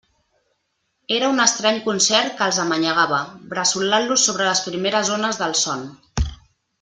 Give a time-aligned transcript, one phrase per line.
[1.17, 3.19] Era un estrany concert que els amanyagava,
[3.53, 5.85] bressolant-los sobre les primeres ones del son.